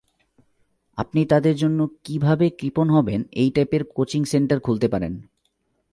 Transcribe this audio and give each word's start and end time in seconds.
আপনি 0.97 1.25
তাদের 1.25 1.55
জন্য 1.55 1.79
কীভাবে 2.03 2.49
কৃপণ 2.49 2.87
হবেন—এই 2.89 3.49
টাইপের 3.51 3.83
কোচিং 3.95 4.21
সেন্টার 4.25 4.59
খুলতে 4.59 4.87
পারেন। 4.87 5.13